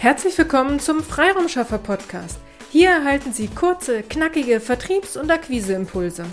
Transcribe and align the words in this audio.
Herzlich 0.00 0.38
willkommen 0.38 0.80
zum 0.80 1.02
Freiraumschaffer 1.02 1.76
Podcast. 1.76 2.38
Hier 2.70 2.88
erhalten 2.88 3.34
Sie 3.34 3.48
kurze, 3.48 4.02
knackige 4.02 4.58
Vertriebs- 4.58 5.18
und 5.18 5.30
Akquiseimpulse. 5.30 6.24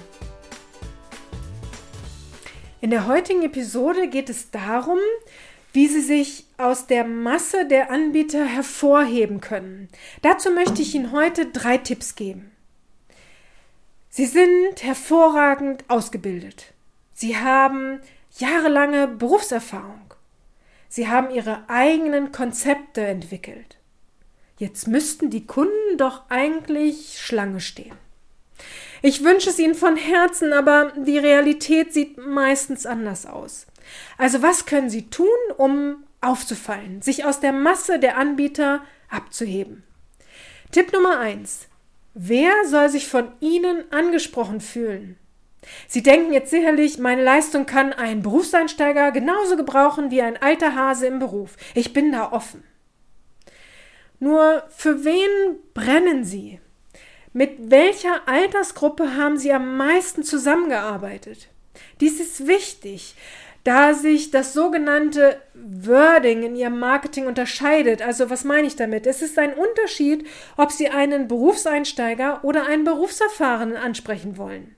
In 2.80 2.92
der 2.92 3.08
heutigen 3.08 3.44
Episode 3.44 4.08
geht 4.08 4.30
es 4.30 4.52
darum, 4.52 5.00
wie 5.74 5.88
Sie 5.88 6.00
sich 6.00 6.46
aus 6.58 6.88
der 6.88 7.04
Masse 7.04 7.68
der 7.68 7.92
Anbieter 7.92 8.46
hervorheben 8.46 9.42
können. 9.42 9.90
Dazu 10.22 10.50
möchte 10.50 10.82
ich 10.82 10.96
Ihnen 10.96 11.12
heute 11.12 11.48
drei 11.48 11.78
Tipps 11.78 12.16
geben. 12.16 12.50
Sie 14.10 14.28
sind 14.28 14.82
hervorragend 14.82 15.84
ausgebildet. 15.90 16.74
Sie 17.12 17.36
haben 17.36 18.00
jahrelange 18.38 19.10
Berufserfahrung. 19.10 20.07
Sie 20.90 21.08
haben 21.08 21.30
ihre 21.30 21.70
eigenen 21.70 22.32
Konzepte 22.32 23.02
entwickelt. 23.06 23.78
Jetzt 24.58 24.88
müssten 24.88 25.30
die 25.30 25.46
Kunden 25.46 25.98
doch 25.98 26.24
eigentlich 26.30 27.20
Schlange 27.20 27.60
stehen. 27.60 27.96
Ich 29.02 29.24
wünsche 29.24 29.50
es 29.50 29.60
ihnen 29.60 29.76
von 29.76 29.96
Herzen, 29.96 30.54
aber 30.54 30.92
die 30.96 31.20
Realität 31.20 31.94
sieht 31.94 32.18
meistens 32.18 32.86
anders 32.86 33.26
aus. 33.26 33.68
Also 34.18 34.42
was 34.42 34.66
können 34.66 34.90
sie 34.90 35.10
tun, 35.10 35.28
um 35.58 36.04
aufzufallen, 36.22 37.02
sich 37.02 37.26
aus 37.26 37.40
der 37.40 37.54
Masse 37.54 38.00
der 38.00 38.18
Anbieter 38.18 38.82
abzuheben? 39.10 39.84
Tipp 40.72 40.92
Nummer 40.92 41.20
eins: 41.20 41.68
Wer 42.16 42.52
soll 42.66 42.90
sich 42.90 43.08
von 43.08 43.32
Ihnen 43.40 43.92
angesprochen 43.92 44.60
fühlen? 44.60 45.18
Sie 45.88 46.04
denken 46.04 46.34
jetzt 46.34 46.52
sicherlich, 46.52 46.98
meine 46.98 47.24
Leistung 47.24 47.66
kann 47.66 47.94
ein 47.94 48.22
Berufseinsteiger 48.22 49.12
genauso 49.12 49.58
gebrauchen 49.58 50.12
wie 50.12 50.22
ein 50.22 50.42
alter 50.42 50.76
Hase 50.76 51.08
im 51.08 51.20
Beruf. 51.20 51.56
Ich 51.74 51.94
bin 51.94 52.12
da 52.12 52.32
offen. 52.32 52.64
Nur 54.20 54.64
für 54.70 55.04
wen 55.06 55.60
brennen 55.74 56.24
Sie? 56.24 56.60
Mit 57.34 57.70
welcher 57.70 58.28
Altersgruppe 58.28 59.16
haben 59.16 59.38
Sie 59.38 59.52
am 59.52 59.78
meisten 59.78 60.24
zusammengearbeitet? 60.24 61.50
Dies 62.02 62.20
ist 62.20 62.48
wichtig, 62.48 63.16
da 63.64 63.94
sich 63.94 64.32
das 64.32 64.54
sogenannte 64.54 65.40
Wording 65.54 66.42
in 66.44 66.56
Ihrem 66.56 66.80
Marketing 66.80 67.28
unterscheidet. 67.28 68.02
Also 68.02 68.30
was 68.30 68.44
meine 68.44 68.68
ich 68.68 68.76
damit? 68.76 69.06
Es 69.06 69.22
ist 69.22 69.38
ein 69.38 69.54
Unterschied, 69.54 70.26
ob 70.56 70.72
Sie 70.72 70.90
einen 70.90 71.28
Berufseinsteiger 71.28 72.44
oder 72.44 72.66
einen 72.66 72.86
Berufserfahrenen 72.86 73.76
ansprechen 73.76 74.38
wollen 74.38 74.77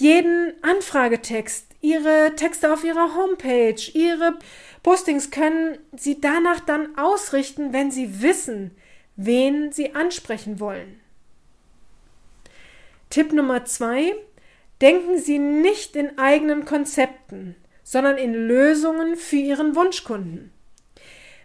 jeden 0.00 0.54
Anfragetext, 0.62 1.66
Ihre 1.82 2.34
Texte 2.36 2.72
auf 2.72 2.84
Ihrer 2.84 3.14
Homepage, 3.14 3.80
Ihre 3.94 4.38
Postings 4.82 5.30
können 5.30 5.78
Sie 5.96 6.20
danach 6.20 6.60
dann 6.60 6.98
ausrichten, 6.98 7.72
wenn 7.72 7.90
Sie 7.90 8.22
wissen, 8.22 8.72
wen 9.16 9.72
Sie 9.72 9.94
ansprechen 9.94 10.60
wollen. 10.60 11.00
Tipp 13.10 13.32
Nummer 13.32 13.64
zwei: 13.64 14.14
Denken 14.80 15.18
Sie 15.18 15.38
nicht 15.38 15.96
in 15.96 16.18
eigenen 16.18 16.64
Konzepten, 16.64 17.56
sondern 17.82 18.16
in 18.16 18.34
Lösungen 18.34 19.16
für 19.16 19.36
Ihren 19.36 19.76
Wunschkunden. 19.76 20.52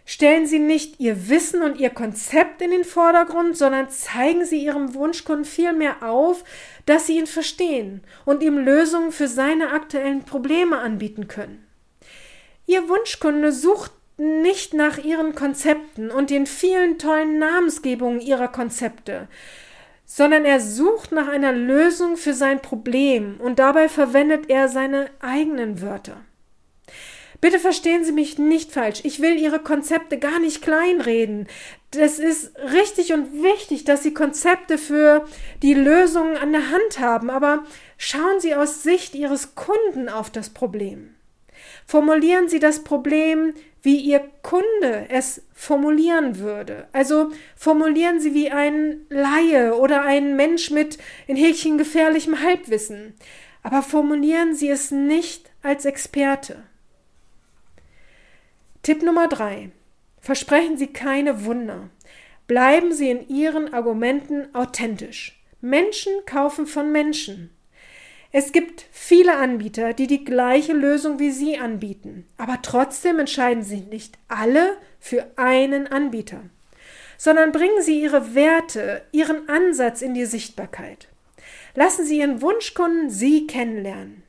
Stellen 0.08 0.46
Sie 0.46 0.60
nicht 0.60 1.00
Ihr 1.00 1.28
Wissen 1.28 1.62
und 1.62 1.80
Ihr 1.80 1.90
Konzept 1.90 2.62
in 2.62 2.70
den 2.70 2.84
Vordergrund, 2.84 3.56
sondern 3.56 3.90
zeigen 3.90 4.44
Sie 4.44 4.64
Ihrem 4.64 4.94
Wunschkunden 4.94 5.44
vielmehr 5.44 6.00
auf, 6.04 6.44
dass 6.86 7.08
Sie 7.08 7.18
ihn 7.18 7.26
verstehen 7.26 8.02
und 8.24 8.40
ihm 8.40 8.56
Lösungen 8.56 9.10
für 9.10 9.26
seine 9.26 9.72
aktuellen 9.72 10.22
Probleme 10.22 10.78
anbieten 10.78 11.26
können. 11.26 11.66
Ihr 12.66 12.88
Wunschkunde 12.88 13.50
sucht 13.50 13.90
nicht 14.16 14.74
nach 14.74 14.98
Ihren 14.98 15.34
Konzepten 15.34 16.12
und 16.12 16.30
den 16.30 16.46
vielen 16.46 16.98
tollen 16.98 17.40
Namensgebungen 17.40 18.20
Ihrer 18.20 18.48
Konzepte, 18.48 19.26
sondern 20.04 20.44
er 20.44 20.60
sucht 20.60 21.10
nach 21.10 21.26
einer 21.26 21.50
Lösung 21.50 22.16
für 22.16 22.32
sein 22.32 22.62
Problem 22.62 23.40
und 23.40 23.58
dabei 23.58 23.88
verwendet 23.88 24.48
er 24.50 24.68
seine 24.68 25.10
eigenen 25.18 25.82
Wörter. 25.82 26.25
Bitte 27.40 27.58
verstehen 27.58 28.04
Sie 28.04 28.12
mich 28.12 28.38
nicht 28.38 28.72
falsch. 28.72 29.00
Ich 29.04 29.20
will 29.20 29.38
Ihre 29.38 29.58
Konzepte 29.58 30.18
gar 30.18 30.38
nicht 30.38 30.62
kleinreden. 30.62 31.48
Das 31.90 32.18
ist 32.18 32.52
richtig 32.72 33.12
und 33.12 33.42
wichtig, 33.42 33.84
dass 33.84 34.02
Sie 34.02 34.14
Konzepte 34.14 34.78
für 34.78 35.26
die 35.62 35.74
Lösungen 35.74 36.36
an 36.36 36.52
der 36.52 36.70
Hand 36.70 36.98
haben, 36.98 37.30
aber 37.30 37.64
schauen 37.98 38.40
Sie 38.40 38.54
aus 38.54 38.82
Sicht 38.82 39.14
Ihres 39.14 39.54
Kunden 39.54 40.08
auf 40.08 40.30
das 40.30 40.50
Problem. 40.50 41.14
Formulieren 41.86 42.48
Sie 42.48 42.58
das 42.58 42.84
Problem, 42.84 43.54
wie 43.82 43.96
Ihr 43.96 44.20
Kunde 44.42 45.06
es 45.08 45.42
formulieren 45.52 46.38
würde. 46.38 46.88
Also 46.92 47.30
formulieren 47.54 48.18
Sie 48.18 48.34
wie 48.34 48.50
ein 48.50 49.06
Laie 49.08 49.76
oder 49.76 50.02
ein 50.02 50.36
Mensch 50.36 50.70
mit 50.70 50.98
in 51.26 51.36
Häkchen 51.36 51.78
gefährlichem 51.78 52.42
Halbwissen. 52.42 53.14
Aber 53.62 53.82
formulieren 53.82 54.54
Sie 54.54 54.68
es 54.68 54.90
nicht 54.90 55.50
als 55.62 55.84
Experte. 55.84 56.64
Tipp 58.86 59.02
Nummer 59.02 59.26
drei. 59.26 59.70
Versprechen 60.20 60.76
Sie 60.78 60.86
keine 60.86 61.44
Wunder. 61.44 61.90
Bleiben 62.46 62.92
Sie 62.92 63.10
in 63.10 63.28
Ihren 63.28 63.74
Argumenten 63.74 64.54
authentisch. 64.54 65.42
Menschen 65.60 66.12
kaufen 66.24 66.68
von 66.68 66.92
Menschen. 66.92 67.50
Es 68.30 68.52
gibt 68.52 68.86
viele 68.92 69.38
Anbieter, 69.38 69.92
die 69.92 70.06
die 70.06 70.24
gleiche 70.24 70.72
Lösung 70.72 71.18
wie 71.18 71.32
Sie 71.32 71.58
anbieten, 71.58 72.28
aber 72.36 72.62
trotzdem 72.62 73.18
entscheiden 73.18 73.64
sich 73.64 73.86
nicht 73.86 74.18
alle 74.28 74.76
für 75.00 75.32
einen 75.34 75.88
Anbieter, 75.88 76.42
sondern 77.18 77.50
bringen 77.50 77.82
Sie 77.82 78.00
Ihre 78.00 78.36
Werte, 78.36 79.02
Ihren 79.10 79.48
Ansatz 79.48 80.00
in 80.00 80.14
die 80.14 80.26
Sichtbarkeit. 80.26 81.08
Lassen 81.74 82.06
Sie 82.06 82.18
Ihren 82.18 82.40
Wunschkunden 82.40 83.10
Sie 83.10 83.48
kennenlernen. 83.48 84.22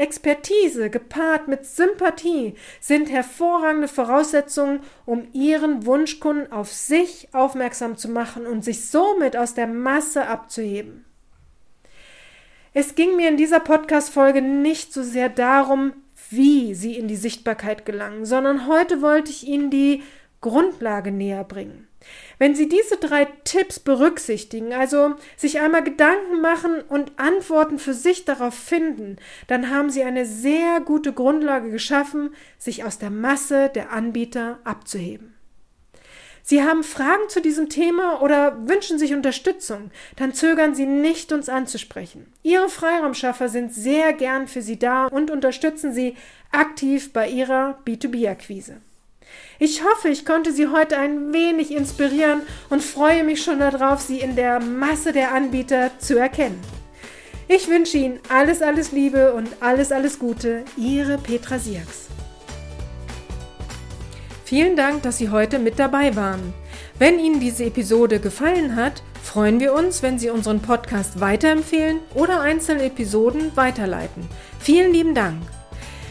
Expertise 0.00 0.88
gepaart 0.88 1.46
mit 1.46 1.66
Sympathie 1.66 2.54
sind 2.80 3.10
hervorragende 3.10 3.86
Voraussetzungen, 3.86 4.80
um 5.04 5.28
Ihren 5.32 5.84
Wunschkunden 5.84 6.50
auf 6.50 6.72
sich 6.72 7.28
aufmerksam 7.32 7.96
zu 7.96 8.08
machen 8.08 8.46
und 8.46 8.64
sich 8.64 8.88
somit 8.88 9.36
aus 9.36 9.54
der 9.54 9.66
Masse 9.66 10.26
abzuheben. 10.26 11.04
Es 12.72 12.94
ging 12.94 13.16
mir 13.16 13.28
in 13.28 13.36
dieser 13.36 13.60
Podcast-Folge 13.60 14.40
nicht 14.40 14.92
so 14.94 15.02
sehr 15.02 15.28
darum, 15.28 15.92
wie 16.30 16.74
Sie 16.74 16.96
in 16.96 17.08
die 17.08 17.16
Sichtbarkeit 17.16 17.84
gelangen, 17.84 18.24
sondern 18.24 18.68
heute 18.68 19.02
wollte 19.02 19.30
ich 19.30 19.46
Ihnen 19.46 19.70
die 19.70 20.02
Grundlage 20.40 21.10
näher 21.10 21.44
bringen. 21.44 21.89
Wenn 22.38 22.54
Sie 22.54 22.68
diese 22.68 22.96
drei 22.96 23.26
Tipps 23.44 23.78
berücksichtigen, 23.78 24.72
also 24.72 25.14
sich 25.36 25.60
einmal 25.60 25.84
Gedanken 25.84 26.40
machen 26.40 26.80
und 26.88 27.12
Antworten 27.18 27.78
für 27.78 27.94
sich 27.94 28.24
darauf 28.24 28.54
finden, 28.54 29.16
dann 29.46 29.70
haben 29.70 29.90
Sie 29.90 30.02
eine 30.02 30.24
sehr 30.26 30.80
gute 30.80 31.12
Grundlage 31.12 31.70
geschaffen, 31.70 32.34
sich 32.58 32.84
aus 32.84 32.98
der 32.98 33.10
Masse 33.10 33.70
der 33.74 33.92
Anbieter 33.92 34.58
abzuheben. 34.64 35.34
Sie 36.42 36.62
haben 36.62 36.82
Fragen 36.82 37.28
zu 37.28 37.40
diesem 37.40 37.68
Thema 37.68 38.22
oder 38.22 38.66
wünschen 38.66 38.98
sich 38.98 39.14
Unterstützung, 39.14 39.90
dann 40.16 40.32
zögern 40.32 40.74
Sie 40.74 40.86
nicht, 40.86 41.32
uns 41.32 41.48
anzusprechen. 41.48 42.32
Ihre 42.42 42.68
Freiraumschaffer 42.68 43.48
sind 43.48 43.74
sehr 43.74 44.12
gern 44.14 44.48
für 44.48 44.62
Sie 44.62 44.78
da 44.78 45.06
und 45.06 45.30
unterstützen 45.30 45.92
Sie 45.92 46.16
aktiv 46.50 47.12
bei 47.12 47.28
Ihrer 47.28 47.78
B2B-Akquise. 47.84 48.80
Ich 49.58 49.84
hoffe, 49.84 50.08
ich 50.08 50.24
konnte 50.24 50.52
Sie 50.52 50.68
heute 50.68 50.96
ein 50.96 51.32
wenig 51.32 51.70
inspirieren 51.70 52.42
und 52.70 52.82
freue 52.82 53.24
mich 53.24 53.42
schon 53.42 53.58
darauf, 53.58 54.00
Sie 54.00 54.20
in 54.20 54.36
der 54.36 54.60
Masse 54.60 55.12
der 55.12 55.34
Anbieter 55.34 55.90
zu 55.98 56.18
erkennen. 56.18 56.60
Ich 57.46 57.68
wünsche 57.68 57.98
Ihnen 57.98 58.20
alles, 58.28 58.62
alles 58.62 58.92
Liebe 58.92 59.32
und 59.32 59.48
alles, 59.60 59.92
alles 59.92 60.18
Gute. 60.18 60.64
Ihre 60.76 61.18
Petra 61.18 61.58
Siaks. 61.58 62.06
Vielen 64.44 64.76
Dank, 64.76 65.02
dass 65.02 65.18
Sie 65.18 65.30
heute 65.30 65.58
mit 65.58 65.78
dabei 65.78 66.16
waren. 66.16 66.54
Wenn 66.98 67.18
Ihnen 67.18 67.40
diese 67.40 67.64
Episode 67.64 68.18
gefallen 68.18 68.76
hat, 68.76 69.02
freuen 69.22 69.60
wir 69.60 69.74
uns, 69.74 70.02
wenn 70.02 70.18
Sie 70.18 70.30
unseren 70.30 70.60
Podcast 70.60 71.20
weiterempfehlen 71.20 71.98
oder 72.14 72.40
einzelne 72.40 72.84
Episoden 72.84 73.56
weiterleiten. 73.56 74.28
Vielen 74.58 74.92
lieben 74.92 75.14
Dank. 75.14 75.42